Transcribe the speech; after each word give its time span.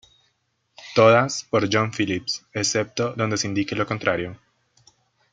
Todas 0.95 1.43
por 1.51 1.69
John 1.71 1.91
Phillips 1.95 2.43
excepto 2.55 3.13
donde 3.13 3.37
se 3.37 3.45
indique 3.45 3.75
lo 3.75 3.85
contrario. 3.85 4.35